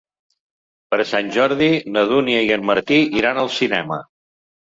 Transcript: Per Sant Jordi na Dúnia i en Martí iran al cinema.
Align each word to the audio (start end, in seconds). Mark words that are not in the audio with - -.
Per 0.93 0.97
Sant 1.09 1.27
Jordi 1.35 1.67
na 1.97 2.03
Dúnia 2.11 2.41
i 2.47 2.49
en 2.57 2.65
Martí 2.71 2.99
iran 3.21 3.43
al 3.43 3.51
cinema. 3.59 4.01